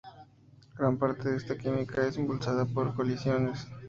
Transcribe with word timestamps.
Gran 0.79 0.97
parte 0.97 1.29
de 1.29 1.37
esta 1.37 1.55
química 1.55 2.01
es 2.07 2.17
impulsada 2.17 2.65
por 2.65 2.95
colisiones. 2.95 3.67